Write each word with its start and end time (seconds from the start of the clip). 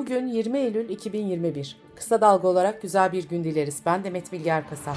Bugün 0.00 0.26
20 0.26 0.58
Eylül 0.58 0.88
2021. 0.88 1.76
Kısa 1.94 2.20
dalga 2.20 2.48
olarak 2.48 2.82
güzel 2.82 3.12
bir 3.12 3.28
gün 3.28 3.44
dileriz. 3.44 3.82
Ben 3.86 4.04
Demet 4.04 4.32
Bilge 4.32 4.50
Erkasap. 4.50 4.96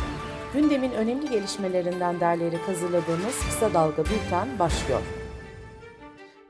Gündemin 0.54 0.92
önemli 0.92 1.30
gelişmelerinden 1.30 2.20
derleyerek 2.20 2.68
hazırladığımız 2.68 3.40
Kısa 3.46 3.74
Dalga 3.74 4.04
Bülten 4.06 4.60
başlıyor. 4.60 5.02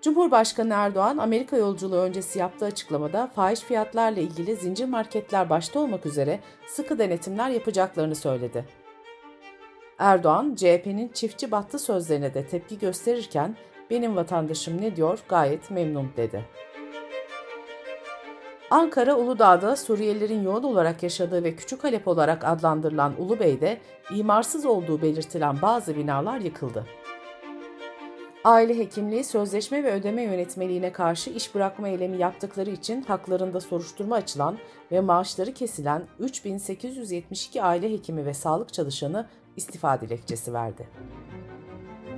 Cumhurbaşkanı 0.01 0.73
Erdoğan, 0.73 1.17
Amerika 1.17 1.57
yolculuğu 1.57 1.99
öncesi 1.99 2.39
yaptığı 2.39 2.65
açıklamada 2.65 3.27
fahiş 3.27 3.59
fiyatlarla 3.59 4.21
ilgili 4.21 4.55
zincir 4.55 4.85
marketler 4.85 5.49
başta 5.49 5.79
olmak 5.79 6.05
üzere 6.05 6.39
sıkı 6.67 6.99
denetimler 6.99 7.49
yapacaklarını 7.49 8.15
söyledi. 8.15 8.65
Erdoğan, 9.99 10.55
CHP'nin 10.55 11.07
çiftçi 11.13 11.51
battı 11.51 11.79
sözlerine 11.79 12.33
de 12.33 12.47
tepki 12.47 12.79
gösterirken 12.79 13.55
benim 13.89 14.15
vatandaşım 14.15 14.81
ne 14.81 14.95
diyor 14.95 15.19
gayet 15.29 15.71
memnun 15.71 16.11
dedi. 16.17 16.45
Ankara 18.73 19.15
Uludağ'da 19.15 19.75
Suriyelilerin 19.75 20.43
yoğun 20.43 20.63
olarak 20.63 21.03
yaşadığı 21.03 21.43
ve 21.43 21.55
Küçük 21.55 21.83
Halep 21.83 22.07
olarak 22.07 22.45
adlandırılan 22.45 23.13
Ulubey'de 23.21 23.77
imarsız 24.15 24.65
olduğu 24.65 25.01
belirtilen 25.01 25.61
bazı 25.61 25.95
binalar 25.95 26.39
yıkıldı. 26.39 26.85
Aile 28.43 28.77
hekimliği 28.77 29.23
sözleşme 29.23 29.83
ve 29.83 29.91
ödeme 29.91 30.21
yönetmeliğine 30.21 30.91
karşı 30.91 31.29
iş 31.29 31.55
bırakma 31.55 31.87
eylemi 31.87 32.17
yaptıkları 32.17 32.69
için 32.69 33.01
haklarında 33.01 33.59
soruşturma 33.59 34.15
açılan 34.15 34.57
ve 34.91 35.01
maaşları 35.01 35.53
kesilen 35.53 36.03
3872 36.19 37.63
aile 37.63 37.91
hekimi 37.91 38.25
ve 38.25 38.33
sağlık 38.33 38.73
çalışanı 38.73 39.27
istifa 39.55 40.01
dilekçesi 40.01 40.53
verdi. 40.53 40.87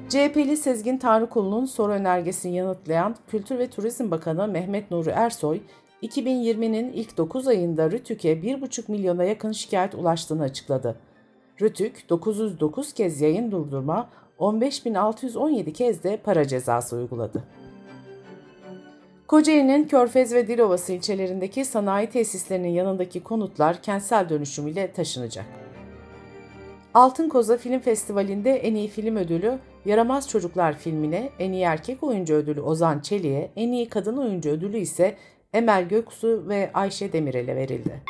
CHP'li 0.10 0.58
Sezgin 0.58 0.98
Tanrıkulu'nun 0.98 1.66
soru 1.66 1.92
önergesini 1.92 2.56
yanıtlayan 2.56 3.16
Kültür 3.28 3.60
ve 3.60 3.70
Turizm 3.70 4.12
Bakanı 4.12 4.48
Mehmet 4.48 4.92
Nuri 4.92 5.10
Ersoy, 5.10 5.62
2020'nin 6.08 6.94
ilk 6.94 7.18
9 7.18 7.48
ayında 7.48 7.92
Rütük'e 7.92 8.34
1,5 8.34 8.92
milyona 8.92 9.24
yakın 9.24 9.52
şikayet 9.52 9.96
ulaştığını 9.96 10.44
açıkladı. 10.44 10.96
Rütük 11.62 12.10
909 12.10 12.94
kez 12.94 13.22
yayın 13.22 13.52
durdurma, 13.52 14.10
15.617 14.40 15.74
kez 15.74 16.04
de 16.04 16.18
para 16.18 16.48
cezası 16.48 16.96
uyguladı. 16.96 17.44
Kocaeli'nin 19.28 19.88
Körfez 19.88 20.34
ve 20.34 20.48
Dilovası 20.48 20.94
ilçelerindeki 20.94 21.66
sanayi 21.66 22.10
tesislerinin 22.10 22.70
yanındaki 22.70 23.24
konutlar 23.24 23.82
kentsel 23.82 24.30
dönüşüm 24.30 24.68
ile 24.68 24.92
taşınacak. 24.92 25.46
Altın 26.94 27.30
Koza 27.30 27.58
Film 27.58 27.80
Festivali'nde 27.80 28.52
en 28.52 28.76
iyi 28.76 28.88
film 28.88 29.16
ödülü 29.16 29.60
Yaramaz 29.86 30.30
Çocuklar 30.30 30.78
filmine, 30.78 31.30
en 31.40 31.52
iyi 31.52 31.64
erkek 31.64 32.04
oyuncu 32.04 32.34
ödülü 32.34 32.62
Ozan 32.62 33.00
Çelik'e, 33.00 33.52
en 33.56 33.72
iyi 33.72 33.90
kadın 33.90 34.18
oyuncu 34.18 34.50
ödülü 34.50 34.78
ise 34.78 35.16
Emel 35.56 35.88
Göksu 35.88 36.44
ve 36.48 36.72
Ayşe 36.74 37.14
Demirel'e 37.14 37.56
verildi. 37.56 38.02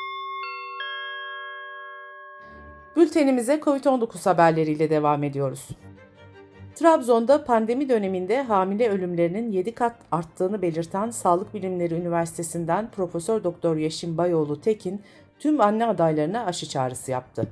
Bültenimize 2.96 3.54
COVID-19 3.54 4.30
haberleriyle 4.30 4.90
devam 4.90 5.24
ediyoruz. 5.24 5.68
Trabzon'da 6.76 7.44
pandemi 7.44 7.90
döneminde 7.90 8.42
hamile 8.42 8.90
ölümlerinin 8.90 9.52
7 9.52 9.76
kat 9.76 9.96
arttığını 10.12 10.62
belirten 10.62 11.10
Sağlık 11.10 11.54
Bilimleri 11.54 11.94
Üniversitesi'nden 11.94 12.92
Profesör 12.92 13.44
Doktor 13.44 13.78
Yeşim 13.78 14.18
Bayoğlu 14.18 14.62
Tekin 14.62 15.02
tüm 15.40 15.62
anne 15.62 15.86
adaylarına 15.86 16.46
aşı 16.46 16.70
çağrısı 16.70 17.12
yaptı. 17.12 17.48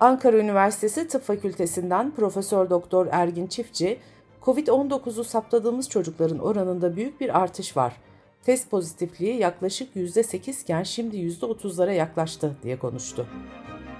Ankara 0.00 0.36
Üniversitesi 0.36 1.08
Tıp 1.08 1.22
Fakültesinden 1.22 2.10
Profesör 2.10 2.70
Doktor 2.70 3.06
Ergin 3.10 3.46
Çiftçi, 3.46 3.98
COVID-19'u 4.42 5.24
saptadığımız 5.24 5.88
çocukların 5.88 6.38
oranında 6.38 6.96
büyük 6.96 7.20
bir 7.20 7.40
artış 7.40 7.76
var. 7.76 7.96
Test 8.44 8.70
pozitifliği 8.70 9.36
yaklaşık 9.36 9.96
%8 9.96 10.62
iken 10.62 10.82
şimdi 10.82 11.16
%30'lara 11.16 11.92
yaklaştı 11.92 12.56
diye 12.62 12.78
konuştu. 12.78 13.26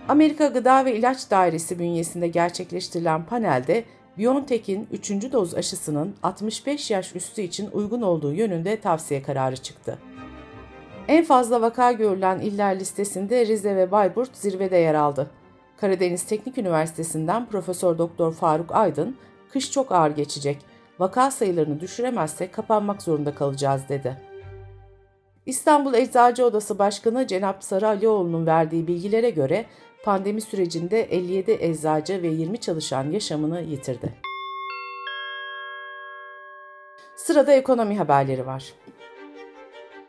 Amerika 0.08 0.46
Gıda 0.46 0.84
ve 0.84 0.96
İlaç 0.96 1.30
Dairesi 1.30 1.78
bünyesinde 1.78 2.28
gerçekleştirilen 2.28 3.26
panelde 3.26 3.84
BioNTech'in 4.18 4.88
3. 4.92 5.10
doz 5.32 5.54
aşısının 5.54 6.14
65 6.22 6.90
yaş 6.90 7.16
üstü 7.16 7.42
için 7.42 7.70
uygun 7.72 8.02
olduğu 8.02 8.32
yönünde 8.32 8.80
tavsiye 8.80 9.22
kararı 9.22 9.56
çıktı. 9.56 9.98
En 11.08 11.24
fazla 11.24 11.60
vaka 11.60 11.92
görülen 11.92 12.40
iller 12.40 12.80
listesinde 12.80 13.46
Rize 13.46 13.76
ve 13.76 13.90
Bayburt 13.90 14.36
zirvede 14.36 14.76
yer 14.76 14.94
aldı. 14.94 15.30
Karadeniz 15.76 16.22
Teknik 16.22 16.58
Üniversitesi'nden 16.58 17.46
Profesör 17.46 17.98
Doktor 17.98 18.32
Faruk 18.32 18.72
Aydın, 18.72 19.16
kış 19.52 19.70
çok 19.70 19.92
ağır 19.92 20.10
geçecek, 20.10 20.58
vaka 20.98 21.30
sayılarını 21.30 21.80
düşüremezsek 21.80 22.54
kapanmak 22.54 23.02
zorunda 23.02 23.34
kalacağız 23.34 23.82
dedi. 23.88 24.29
İstanbul 25.50 25.94
Eczacı 25.94 26.44
Odası 26.44 26.78
Başkanı 26.78 27.26
Cenap 27.26 27.64
Sarı 27.64 27.88
Alioğlu'nun 27.88 28.46
verdiği 28.46 28.86
bilgilere 28.86 29.30
göre 29.30 29.66
pandemi 30.04 30.40
sürecinde 30.40 31.02
57 31.02 31.58
eczacı 31.60 32.22
ve 32.22 32.28
20 32.28 32.60
çalışan 32.60 33.10
yaşamını 33.10 33.62
yitirdi. 33.62 34.12
Sırada 37.16 37.52
ekonomi 37.52 37.98
haberleri 37.98 38.46
var. 38.46 38.72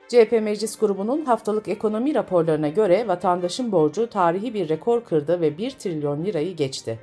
CHP 0.07 0.31
Meclis 0.31 0.80
Grubu'nun 0.80 1.25
haftalık 1.25 1.68
ekonomi 1.68 2.16
raporlarına 2.16 2.69
göre 2.69 3.07
vatandaşın 3.07 3.72
borcu 3.72 4.09
tarihi 4.09 4.53
bir 4.53 4.69
rekor 4.69 5.03
kırdı 5.03 5.41
ve 5.41 5.57
1 5.57 5.72
trilyon 5.72 6.25
lirayı 6.25 6.56
geçti. 6.56 7.00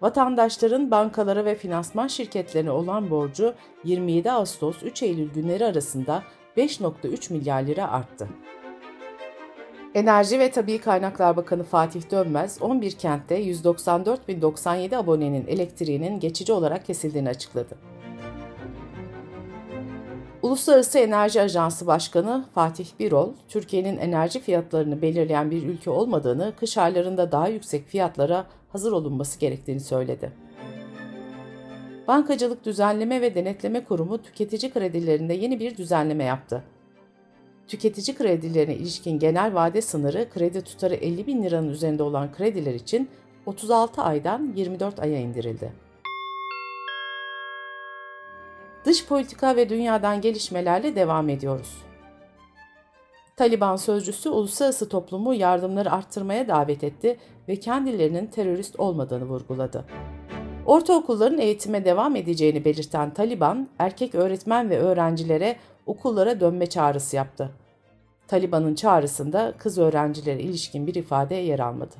Vatandaşların 0.00 0.90
bankalara 0.90 1.44
ve 1.44 1.54
finansman 1.54 2.06
şirketlerine 2.06 2.70
olan 2.70 3.10
borcu 3.10 3.54
27 3.84 4.30
Ağustos-3 4.30 5.04
Eylül 5.04 5.32
günleri 5.32 5.64
arasında 5.64 6.22
5.3 6.56 7.32
milyar 7.32 7.62
lira 7.62 7.90
arttı. 7.90 8.28
Enerji 9.94 10.38
ve 10.38 10.50
Tabi 10.50 10.78
Kaynaklar 10.78 11.36
Bakanı 11.36 11.62
Fatih 11.62 12.10
Dönmez, 12.10 12.58
11 12.60 12.92
kentte 12.92 13.42
194.097 13.44 14.96
abonenin 14.96 15.46
elektriğinin 15.46 16.20
geçici 16.20 16.52
olarak 16.52 16.86
kesildiğini 16.86 17.28
açıkladı. 17.28 17.74
Uluslararası 20.42 20.98
Enerji 20.98 21.40
Ajansı 21.40 21.86
Başkanı 21.86 22.44
Fatih 22.54 22.86
Birol, 23.00 23.32
Türkiye'nin 23.48 23.96
enerji 23.96 24.40
fiyatlarını 24.40 25.02
belirleyen 25.02 25.50
bir 25.50 25.62
ülke 25.62 25.90
olmadığını, 25.90 26.52
kış 26.60 26.78
aylarında 26.78 27.32
daha 27.32 27.48
yüksek 27.48 27.88
fiyatlara 27.88 28.46
hazır 28.72 28.92
olunması 28.92 29.40
gerektiğini 29.40 29.80
söyledi. 29.80 30.45
Bankacılık 32.08 32.64
Düzenleme 32.64 33.20
ve 33.20 33.34
Denetleme 33.34 33.84
Kurumu 33.84 34.22
tüketici 34.22 34.72
kredilerinde 34.72 35.34
yeni 35.34 35.60
bir 35.60 35.76
düzenleme 35.76 36.24
yaptı. 36.24 36.64
Tüketici 37.68 38.16
kredilerine 38.16 38.76
ilişkin 38.76 39.18
genel 39.18 39.54
vade 39.54 39.82
sınırı 39.82 40.30
kredi 40.30 40.62
tutarı 40.62 40.94
50 40.94 41.26
bin 41.26 41.44
liranın 41.44 41.68
üzerinde 41.68 42.02
olan 42.02 42.32
krediler 42.32 42.74
için 42.74 43.08
36 43.46 44.02
aydan 44.02 44.52
24 44.56 45.00
aya 45.00 45.18
indirildi. 45.18 45.72
Dış 48.84 49.06
politika 49.06 49.56
ve 49.56 49.68
dünyadan 49.68 50.20
gelişmelerle 50.20 50.96
devam 50.96 51.28
ediyoruz. 51.28 51.82
Taliban 53.36 53.76
sözcüsü 53.76 54.28
uluslararası 54.28 54.88
toplumu 54.88 55.34
yardımları 55.34 55.92
arttırmaya 55.92 56.48
davet 56.48 56.84
etti 56.84 57.16
ve 57.48 57.56
kendilerinin 57.56 58.26
terörist 58.26 58.80
olmadığını 58.80 59.24
vurguladı. 59.24 59.84
Ortaokulların 60.66 61.38
eğitime 61.38 61.84
devam 61.84 62.16
edeceğini 62.16 62.64
belirten 62.64 63.14
Taliban, 63.14 63.68
erkek 63.78 64.14
öğretmen 64.14 64.70
ve 64.70 64.78
öğrencilere 64.78 65.56
okullara 65.86 66.40
dönme 66.40 66.66
çağrısı 66.66 67.16
yaptı. 67.16 67.50
Taliban'ın 68.28 68.74
çağrısında 68.74 69.54
kız 69.58 69.78
öğrencilere 69.78 70.40
ilişkin 70.40 70.86
bir 70.86 70.94
ifade 70.94 71.34
yer 71.34 71.58
almadı. 71.58 71.94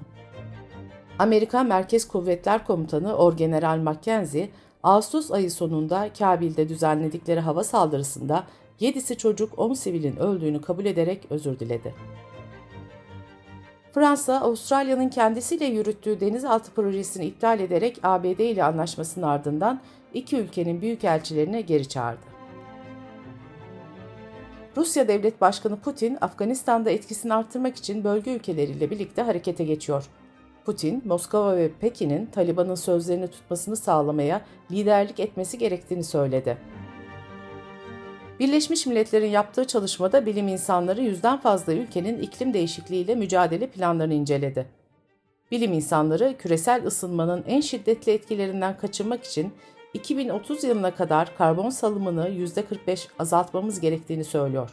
Amerika 1.19 1.63
Merkez 1.63 2.09
Kuvvetler 2.09 2.67
Komutanı 2.67 3.17
Orgeneral 3.17 3.79
Mackenzie, 3.79 4.49
Ağustos 4.83 5.31
ayı 5.31 5.51
sonunda 5.51 6.11
Kabil'de 6.19 6.69
düzenledikleri 6.69 7.41
hava 7.41 7.65
saldırısında 7.65 8.45
7'si 8.81 9.17
çocuk 9.17 9.59
10 9.59 9.75
sivilin 9.75 10.17
öldüğünü 10.17 10.61
kabul 10.61 10.85
ederek 10.85 11.27
özür 11.31 11.59
diledi. 11.59 11.95
Fransa, 13.97 14.41
Avustralya'nın 14.41 15.09
kendisiyle 15.09 15.65
yürüttüğü 15.65 16.21
denizaltı 16.21 16.71
projesini 16.71 17.25
iptal 17.25 17.61
ederek 17.61 17.99
ABD 18.03 18.39
ile 18.39 18.65
anlaşmasının 18.65 19.27
ardından 19.27 19.81
iki 20.15 20.37
ülkenin 20.37 20.81
büyükelçilerini 20.81 21.67
geri 21.67 21.89
çağırdı. 21.89 22.27
Rusya 24.77 25.09
Devlet 25.09 25.41
Başkanı 25.41 25.81
Putin, 25.81 26.19
Afganistan'da 26.21 26.91
etkisini 26.91 27.35
artırmak 27.35 27.77
için 27.77 28.05
bölge 28.05 28.35
ülkeleriyle 28.35 28.91
birlikte 28.91 29.23
harekete 29.23 29.65
geçiyor. 29.65 30.05
Putin, 30.65 31.03
Moskova 31.05 31.57
ve 31.57 31.71
Pekin'in 31.81 32.27
Taliban'ın 32.27 32.75
sözlerini 32.75 33.29
tutmasını 33.29 33.77
sağlamaya 33.77 34.41
liderlik 34.71 35.21
etmesi 35.21 35.59
gerektiğini 35.59 36.05
söyledi. 36.05 36.59
Birleşmiş 38.41 38.87
Milletler'in 38.87 39.31
yaptığı 39.31 39.65
çalışmada 39.65 40.27
bilim 40.27 40.49
insanları 40.49 41.03
yüzden 41.03 41.41
fazla 41.41 41.73
ülkenin 41.73 42.23
iklim 42.23 42.55
değişikliğiyle 42.55 43.15
mücadele 43.15 43.67
planlarını 43.67 44.15
inceledi. 44.15 44.67
Bilim 45.51 45.73
insanları 45.73 46.35
küresel 46.39 46.87
ısınmanın 46.87 47.45
en 47.47 47.61
şiddetli 47.61 48.13
etkilerinden 48.13 48.77
kaçınmak 48.77 49.25
için 49.25 49.53
2030 49.95 50.65
yılına 50.65 50.95
kadar 50.95 51.37
karbon 51.39 51.71
salımını 51.71 52.29
%45 52.29 53.09
azaltmamız 53.19 53.81
gerektiğini 53.81 54.25
söylüyor. 54.25 54.71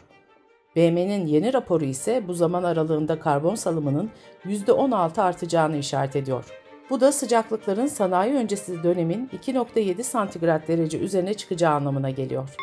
BM'nin 0.76 1.26
yeni 1.26 1.52
raporu 1.52 1.84
ise 1.84 2.28
bu 2.28 2.34
zaman 2.34 2.62
aralığında 2.62 3.20
karbon 3.20 3.54
salımının 3.54 4.10
%16 4.44 5.22
artacağını 5.22 5.76
işaret 5.76 6.16
ediyor. 6.16 6.44
Bu 6.90 7.00
da 7.00 7.12
sıcaklıkların 7.12 7.86
sanayi 7.86 8.34
öncesi 8.34 8.82
dönemin 8.82 9.30
2.7 9.42 10.02
santigrat 10.02 10.68
derece 10.68 10.98
üzerine 10.98 11.34
çıkacağı 11.34 11.74
anlamına 11.74 12.10
geliyor. 12.10 12.56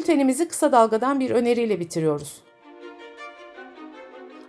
Bültenimizi 0.00 0.48
kısa 0.48 0.72
dalgadan 0.72 1.20
bir 1.20 1.30
öneriyle 1.30 1.80
bitiriyoruz. 1.80 2.40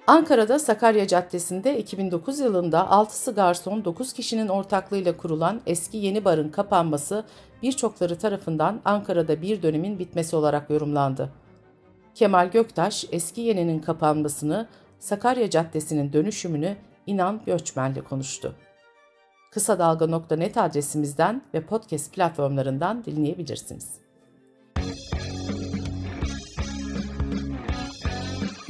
Ankara'da 0.07 0.59
Sakarya 0.59 1.07
Caddesi'nde 1.07 1.80
2009 1.80 2.39
yılında 2.39 2.80
6'sı 2.80 3.36
garson 3.36 3.86
9 3.86 4.13
kişinin 4.13 4.48
ortaklığıyla 4.48 5.18
kurulan 5.18 5.62
eski 5.65 5.98
yeni 5.98 6.25
barın 6.25 6.50
kapanması 6.50 7.24
birçokları 7.63 8.18
tarafından 8.18 8.81
Ankara'da 8.86 9.42
bir 9.42 9.63
dönemin 9.63 10.00
bitmesi 10.00 10.36
olarak 10.36 10.69
yorumlandı. 10.69 11.30
Kemal 12.15 12.51
Göktaş 12.51 13.06
eski 13.12 13.42
yeninin 13.42 13.80
kapanmasını, 13.80 14.68
Sakarya 15.00 15.50
Caddesi'nin 15.50 16.13
dönüşümünü 16.13 16.75
İnan 17.07 17.42
Göçmen'le 17.45 18.01
konuştu. 18.09 18.56
Kısa 19.51 19.80
Dalga.net 19.80 20.57
adresimizden 20.57 21.42
ve 21.54 21.62
podcast 21.62 22.13
platformlarından 22.13 23.06
dinleyebilirsiniz. 23.06 24.01